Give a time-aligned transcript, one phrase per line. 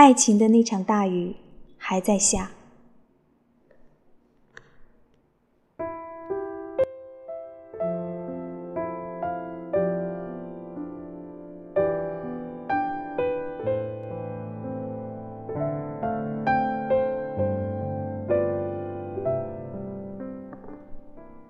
[0.00, 1.34] 爱情的那场大雨
[1.76, 2.50] 还在下。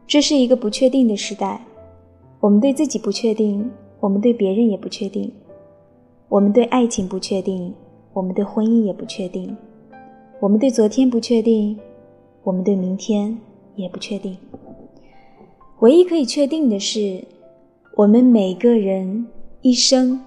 [0.08, 1.64] 这是一个不确定的时代，
[2.40, 3.70] 我们对自己不确定，
[4.00, 5.32] 我们对别人也不确定，
[6.28, 7.72] 我们对爱情不确定，
[8.12, 9.56] 我们对婚姻也不确定，
[10.40, 11.78] 我们对昨天不确定，
[12.42, 13.38] 我们对明天
[13.76, 14.36] 也不确定。
[15.78, 17.24] 唯一可以确定的是，
[17.96, 19.26] 我们每个人
[19.62, 20.20] 一生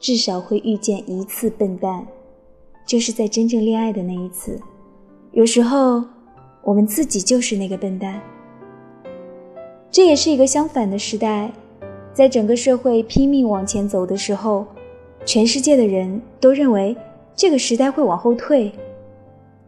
[0.00, 2.06] 至少会遇见一次笨蛋，
[2.84, 4.60] 就是在真正恋爱的那一次。
[5.32, 6.02] 有时候，
[6.62, 8.20] 我们自己就是那个笨蛋。
[9.90, 11.52] 这也是一个相反的时代，
[12.12, 14.66] 在整个社会拼命往前走的时候，
[15.24, 16.96] 全世界的人都认为
[17.38, 18.72] 这个时代会往后退。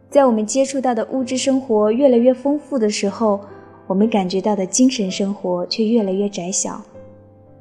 [0.09, 3.39] 在我们接触到的物质生活越来越丰富的时候，
[3.87, 6.83] 我们感觉到的精神生活却越来越窄小。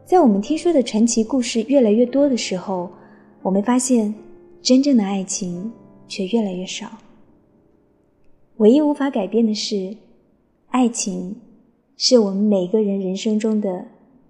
[0.04, 2.90] 在我们听说的传奇故事越来越多的时候，
[3.40, 4.12] 我们发现
[4.60, 5.70] 真正的爱情
[6.08, 6.88] 却越来越少。
[8.56, 9.96] 唯一无法改变的是，
[10.70, 11.36] 爱情。
[11.96, 13.84] 是我们每个人人生中的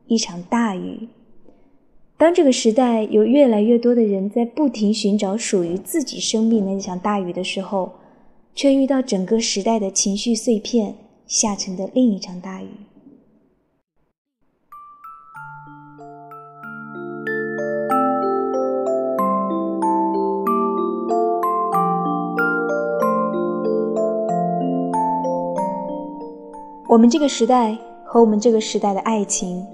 [0.08, 1.08] 一场大雨。
[2.20, 7.92] 当这个时代有越来越多的人在不停寻找属于自己生命的那场大雨的时候，
[8.54, 10.96] 却遇到整个时代的情绪碎片
[11.26, 12.68] 下成的另一场大雨。
[26.86, 29.66] 我们这个时代和我们这个时代的爱情，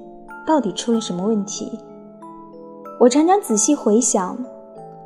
[0.47, 1.77] 到底出了什么问题？
[2.99, 4.39] 我常常仔细回想，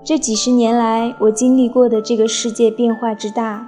[0.05, 3.67] 这几十年来我经历过的这个世界变化之大，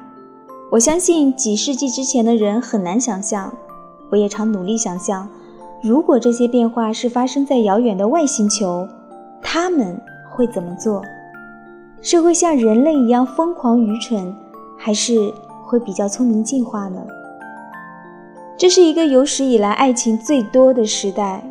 [0.71, 3.53] 我相信几世纪之前的人很难想象。
[4.11, 5.29] 我也常努力想象，
[5.83, 8.87] 如果这些变化是发生在遥远的外星球，
[9.43, 11.03] 他们会怎么做？
[12.01, 14.33] 是会像人类一样疯狂愚蠢，
[14.79, 17.01] 还是会比较聪明进化呢？
[18.57, 21.43] 这是一个有史以来爱情最多的时代，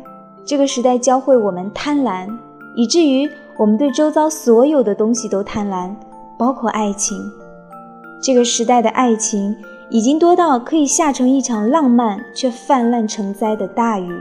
[0.42, 2.28] 这个时代教会我们贪婪，
[2.74, 5.94] 以至于我们对周遭所有的东西都贪婪，
[6.38, 7.18] 包括爱情。
[8.22, 9.56] 这个时代的爱情
[9.90, 14.12] 已经多到可以下成一场浪漫却泛滥成灾的大雨。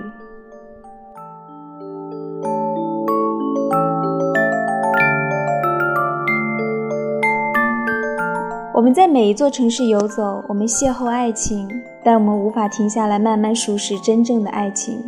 [8.74, 11.68] 我们在每一座城市游走，我们邂逅爱情。
[12.04, 15.00] 但我们无法停下来慢慢熟识真正的爱情，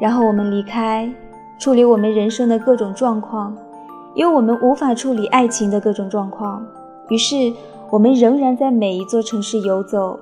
[0.00, 1.12] 然后我们离开，
[1.62, 3.56] 处理我们人生的各种状况，
[4.16, 6.66] 因为我们无法处理爱情的各种状况。
[7.08, 7.52] 于是，
[7.88, 10.18] 我们仍然在每一座城市游走，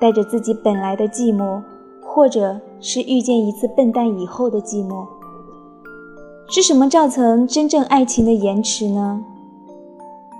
[0.00, 1.62] 带着自己本来的寂寞，
[2.00, 5.06] 或者是遇见一次笨蛋以后的寂寞。
[6.48, 9.22] 是什么造成真正爱情的延迟呢？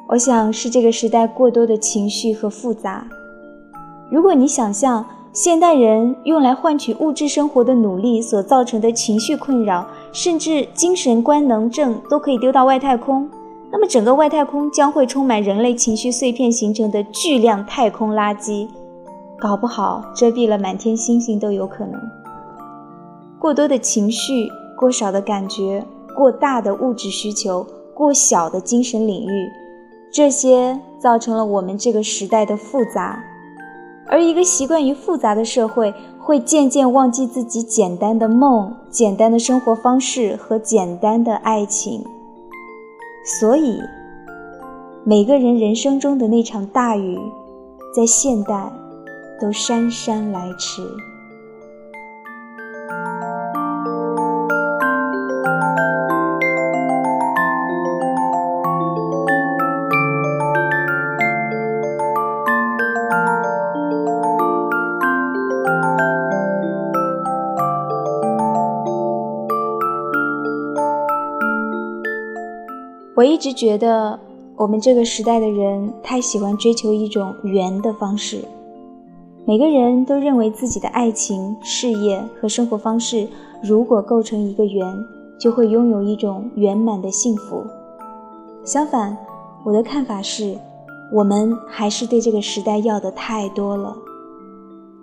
[0.08, 3.06] 我想是这个时代过多的情绪和复杂。
[4.10, 13.26] 如果你想象现代人用来换取物质生活的努力所造成的情绪困扰，甚至精神官能症都可以丢到外太空，
[13.70, 18.68] 那么整个外太空将会充满人类情绪碎片形成的巨量太空垃圾，
[19.38, 21.98] 搞不好遮蔽了满天星星都有可能。
[23.38, 25.82] 过多的情绪，过少的感觉，
[26.14, 29.48] 过大的物质需求，过小的精神领域，
[30.12, 33.24] 这些造成了我们这个时代的复杂。
[34.12, 42.04] 而一个习惯于复杂的社会，会渐渐忘记自己简单的梦、简单的生活方式和简单的爱情。
[43.40, 43.78] 所以，
[45.02, 47.18] 每个人人生中的那场大雨，
[47.96, 48.70] 在现代
[49.40, 50.82] 都姗姗来迟。
[73.22, 74.18] 我一直觉得，
[74.56, 78.44] 我们这个时代的人太喜欢追求一种圆的方式。
[79.44, 83.28] 每个人都认为自己的爱情、事业和生活方式，
[83.62, 84.84] 如果构成一个圆，
[85.38, 87.62] 就会拥有一种圆满的幸福。
[88.64, 89.16] 相反，
[89.62, 90.58] 我的看法是，
[91.12, 93.96] 我们还是对这个时代要的太多了。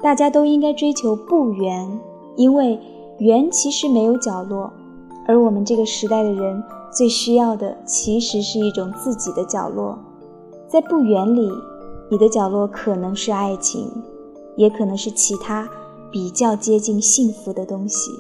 [0.02, 1.90] 大家都应该追求不圆，
[2.36, 2.78] 因为
[3.20, 4.70] 圆其实没有角落，
[5.26, 6.62] 而我们这个时代的人。
[7.00, 9.98] 最需要的其实是一种自己的角落。
[10.68, 11.50] 在不远里，
[12.12, 13.90] 你的角落可能是爱情，
[14.58, 15.66] 也可能是其他
[16.12, 18.12] 比较接近幸福的东西。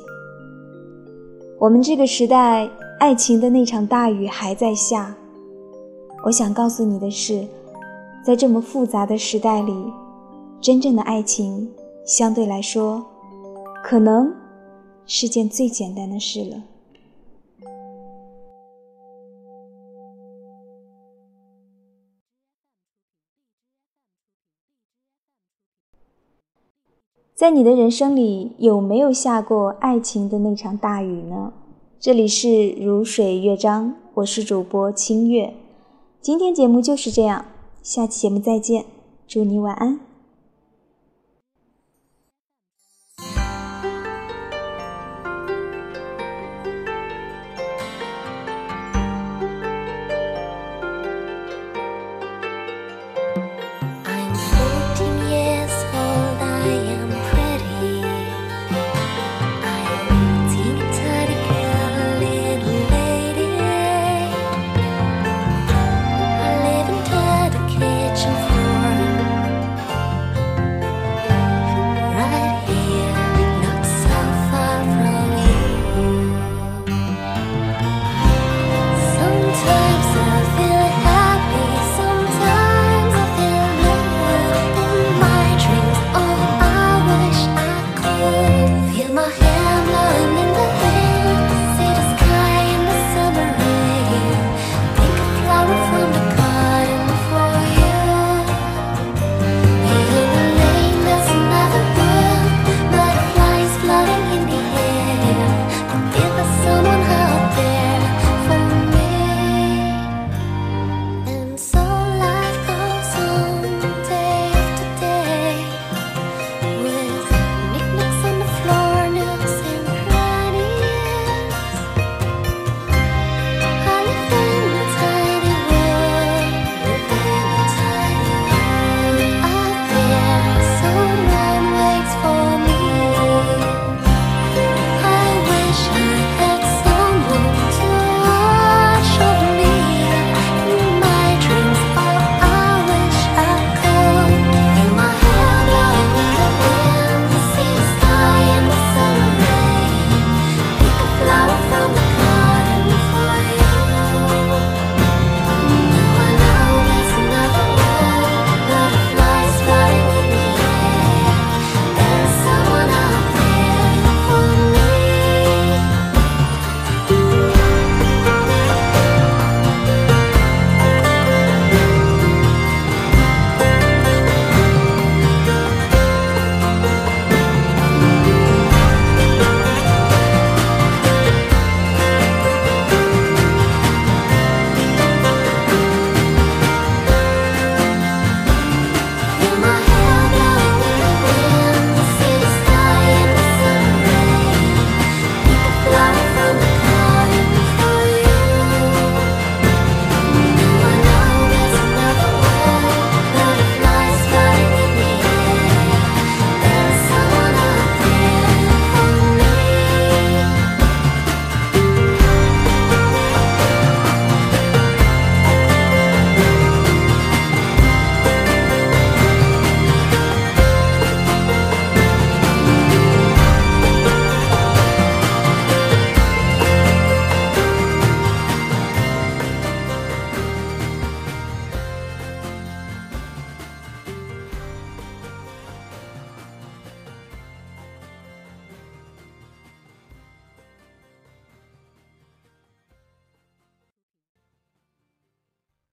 [1.60, 2.70] 我们这个时代，
[3.02, 5.14] 爱情的那场大雨还在下。
[6.24, 7.46] 我想告诉你的是，
[8.26, 9.74] 在这么复杂的时代里，
[10.62, 11.70] 真正的爱情
[12.06, 13.04] 相对来说，
[13.84, 14.34] 可能
[15.06, 16.56] 是件最简单的事了。
[27.40, 31.54] 在你的人生里，有没有下过爱情的那场大雨呢？
[31.98, 35.54] 这里是如水乐章，我是主播清月。
[36.20, 37.46] 今天节目就是这样，
[37.82, 38.84] 下期节目再见，
[39.26, 40.09] 祝你晚安。